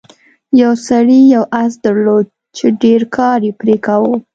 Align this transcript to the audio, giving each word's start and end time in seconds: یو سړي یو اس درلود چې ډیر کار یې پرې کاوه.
یو 0.61 0.73
سړي 0.87 1.19
یو 1.35 1.43
اس 1.63 1.71
درلود 1.85 2.27
چې 2.57 2.65
ډیر 2.83 3.01
کار 3.15 3.37
یې 3.47 3.53
پرې 3.61 3.75
کاوه. 3.85 4.13